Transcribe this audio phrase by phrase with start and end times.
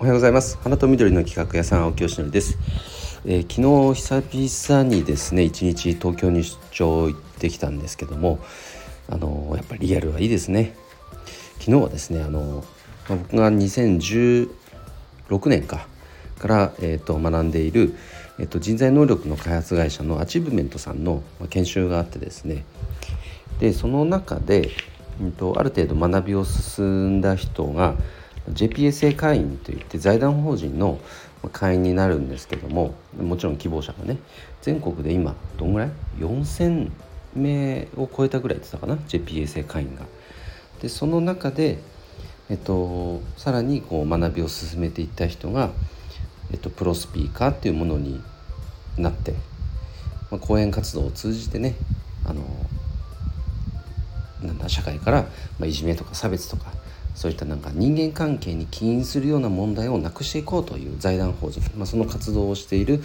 [0.00, 0.56] おはようございます。
[0.62, 2.56] 花と緑の企画屋さん青木よしのりです、
[3.26, 8.38] えー、昨日久々にですね一日東京に出張行ってきたんですけども
[9.08, 10.76] あのー、やっぱりリアルはいいですね。
[11.58, 12.64] 昨日はですねあのー、
[13.08, 14.48] 僕が2016
[15.46, 15.88] 年か
[16.38, 17.96] から、えーと、学んでいる、
[18.38, 22.64] えーと、人材能力の開発会社のアチーブメントさんの研修があってですね。
[23.58, 24.70] でその中で、
[25.20, 27.96] うんとある程度学びを進んだ人が
[28.50, 30.98] JPSA 会員といって財団法人の
[31.52, 34.18] 会員になるんですけどももちろん希望者がね
[34.62, 36.90] 全国で今どんぐらい？4,000
[37.34, 40.02] 名を超えたぐらいって言ったかな？JPSA 会員が。
[40.82, 41.78] でその中で、
[42.48, 45.70] えっと、さらにこう学びを進めていった人が、
[46.52, 48.20] えっと、プロスピーカーっていうものに
[48.96, 49.32] なって、
[50.30, 51.74] まあ、講演活動を通じてね
[52.24, 52.42] あの
[54.42, 55.22] なんだ社会から、
[55.58, 56.72] まあ、いじめとか差別とか
[57.18, 63.02] そういったなんか人間関係に起因するような問題をなくしていこうという財団法人、まあ、その活動をしている、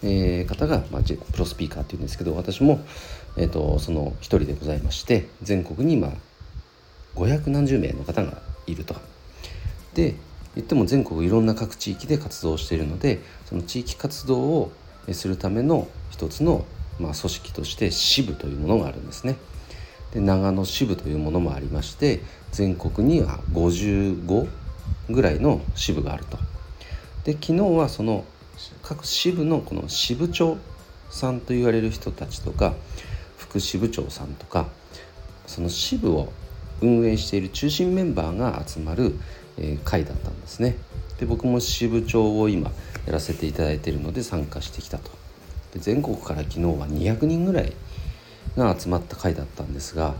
[0.00, 2.78] えー、方が、まあ、プロスピーカーっていうんですけど私も、
[3.36, 6.12] えーと、その一人でございまして全国に今
[7.16, 8.94] 500何十名の方がいると。
[9.94, 10.14] で
[10.54, 14.72] 言っても全国いろんな各地域で活動しているのでその地域活動を
[15.10, 16.64] するための一つの、
[17.00, 19.36] まあ、組織として支部というものがあるんですね。
[20.12, 22.20] で長野支部というものもありまして
[22.52, 24.48] 全国には55
[25.10, 26.38] ぐらいの支部があると。
[27.24, 28.24] で昨日はその
[28.82, 30.56] 各支部のこの支部長
[31.10, 32.74] さんと言われる人たちとか
[33.36, 34.66] 副支部長さんとか
[35.46, 36.32] その支部を
[36.80, 39.18] 運営している中心メンバーが集まる、
[39.56, 40.76] え、会だったんですね。
[41.18, 42.70] で僕も支部長を今
[43.06, 45.10] やらせていただいているので参加してきたと。
[45.74, 47.72] で全国から昨日は200人ぐらい
[48.56, 50.14] が集まった回だったんですが、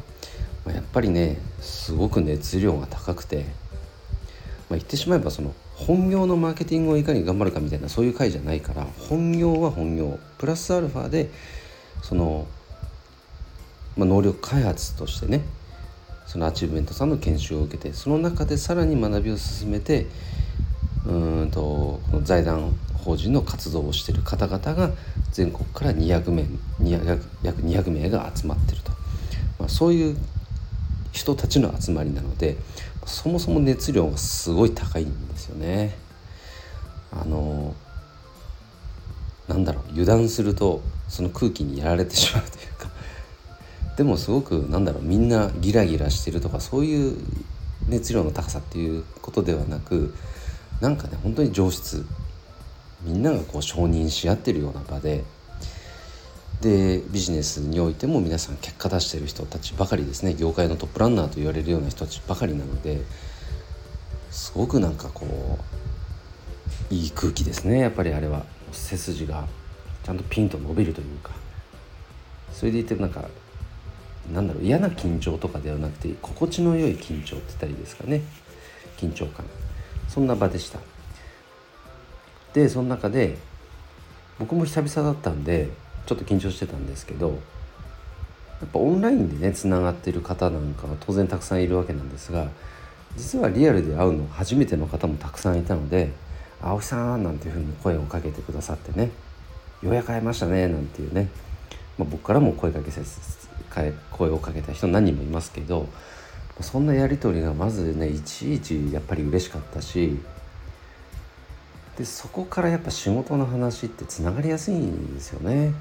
[0.65, 3.47] まあ、やっぱりねすごく熱量が高くて、まあ、
[4.71, 11.31] 言ってしまえばその本業のマーケティングをいかに頑張るかみたいなそういう回じゃないから本業は本業プラスアルファで
[12.03, 12.47] その、
[13.97, 15.43] まあ、能力開発としてね
[16.27, 20.07] そのアチューブメントさんの研修を受けてその中でさらに学びを進めて
[21.07, 24.91] うんとこの財団法人の活動をしている方々が
[25.33, 26.43] 全国から200名
[26.81, 28.91] 200約200名が集まってると、
[29.59, 30.17] まあ、そういう
[31.13, 32.57] 人たちの集まりなので
[33.07, 35.97] そもそも熱量がすごい高いんですよね。
[37.11, 37.75] あの
[39.49, 42.91] なんだろう油断するとその空気にやられてしまうというか
[43.97, 47.17] でもすごくなんだろうみんなギラギラしてるとかそういう
[47.89, 50.15] 熱量の高さっていうことではなく
[50.81, 52.05] なんかね本当に上質
[53.03, 55.25] みんながこう承認し合ってるような場で
[56.61, 60.35] でビジネスにおいても皆さん結果出してる人たちばかりですね。
[60.35, 63.05] 業界のトップランナーと言われるような人たちばかりなので
[64.31, 65.59] すごくなんかこ
[66.91, 67.79] ういい空気ですね。
[67.79, 68.45] やっぱりあれは。
[68.73, 69.47] 背筋が
[70.05, 71.31] ちゃんとピンと伸びるというか。
[72.53, 73.29] それでいてなんか
[74.33, 78.23] なんだろう嫌な緊張とかではなくて心地の良い緊張って言ったりですかね。
[78.97, 79.47] 緊張感。
[80.09, 80.81] そんな場でした。
[82.55, 83.37] でその中で
[84.39, 85.69] 僕も久々だったんで
[86.07, 92.49] ちょっと緊張してたんですけどやっぱオンラインでねつながってる方なんかは当然たくさんいるわけなんですが
[93.17, 96.11] 実はリアルで会うの初めての方もたくさんいたので
[96.63, 99.11] 「青木さん」なんていうふうに声をかけてくださってね
[99.83, 101.29] 「ようやく会えましたね」なんていうね、
[101.99, 103.03] まあ、僕からも声かけせ
[104.11, 105.89] 声をかけた人何人もいますけど
[106.61, 110.19] そんなやり取りがまずねいちいちやっぱり嬉しかったし
[111.99, 115.65] でそこからやっぱ仕事の話ってつながりやすいんですよね。
[115.65, 115.75] やっ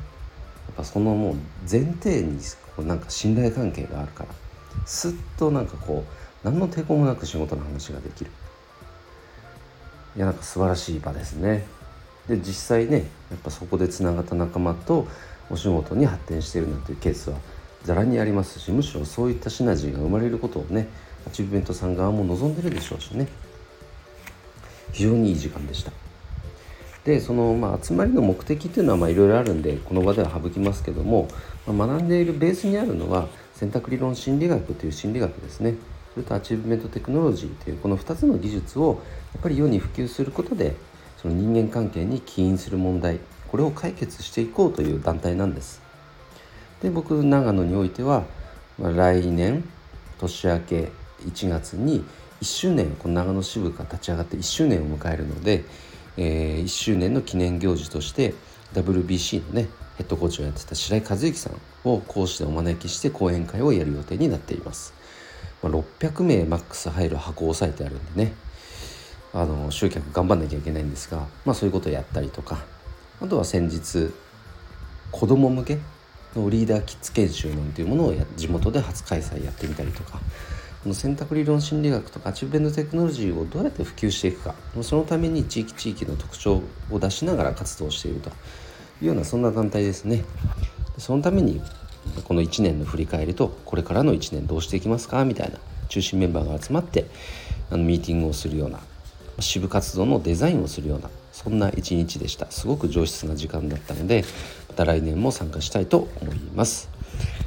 [0.75, 1.35] ぱそのもう
[1.69, 2.39] 前提に
[2.75, 4.29] こうなんか信頼関係があるから。
[4.85, 8.31] すっとなんかこう何の抵抗もなく仕事の話ができる。
[10.15, 11.67] いやなんか素晴らしい場ですね。
[12.27, 15.07] で実際ねやっぱそこでつながった仲間と
[15.51, 17.37] お仕事に発展してるなんていうケースは
[17.83, 20.87] ざらにありますしむしろそういったシナジーが生まれることをね
[21.27, 23.27] アチーブメントさん側も望んでるでしょうしね。
[24.91, 25.91] 非常にいい時間でした。
[27.07, 31.29] でその、まあ、集まりの目的っていうのはいろいろあるんでこの場では省きますけども、
[31.65, 35.75] まあ、学んでいるベースにあるのは選択理論心理学という心理学ですね。
[36.13, 39.01] それとアチーブメントテクノロジーというこの2つの技術を
[39.33, 40.75] やっぱり世に普及することで
[41.21, 45.81] その人間関係に起因する問題これを解決していこうという団体なんです。
[46.81, 48.25] で僕長野においては、
[48.77, 49.63] まあ、来年
[50.19, 50.91] 年明け
[51.25, 52.03] 1月に
[52.41, 55.63] 1周年この長野支部が立ち上がって1周年を迎えるので
[56.17, 58.33] えー、1周年の記念行事として
[58.73, 64.93] WBC のねヘッドコーチをやってた白井一之さんを講師でお招きして講演会をやる予定になっています、
[65.63, 68.33] まあ、600名マックス入る箱を押さえてあるんでね
[69.33, 72.59] あの集客頑張んなきゃいけないんですが、まあ、そういうことをやったりとか
[73.21, 74.11] あとは先日
[75.11, 75.77] 子ども向け
[76.35, 80.19] のリーダーキッズ研修なんていうものを地元で初開催やってみたりとか
[80.83, 88.33] この選択理論心理学とかアチューベントテクノロジーをどうやって普及していくかそのために地域地域の特徴を出しながら活動しているとい
[89.03, 90.23] うようなそんな団体ですね。
[90.97, 91.61] そのために
[92.23, 95.59] この1年の振り返りとこれからの1年どうしていきますかみたいな
[95.89, 97.05] 中心メンバーが集まって
[97.69, 98.79] あのミーティングをするような
[99.39, 104.23] 支部活動のデザインをするようなそんな一日でしたすごく上質な時間だったので
[104.69, 106.89] また来年も参加したいと思います。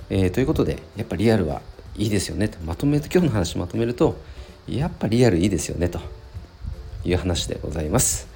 [0.08, 1.62] えー、ということでやっぱリアルは
[2.00, 4.16] いいですよねとまとめて今日の話まとめると
[4.66, 6.00] やっぱリアルいいですよねと
[7.04, 8.28] いう話でございます。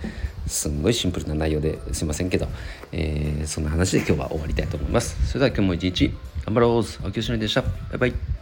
[0.46, 2.46] すんごいシンプルな内容ですいませんけど、
[2.92, 5.16] えー、そんな話で今日は終わりたいと思います。
[5.26, 6.12] それでは今日も一日
[6.44, 7.04] 頑張ろう。
[7.04, 7.62] 青木よしのりでした。
[7.62, 8.33] バイバイ。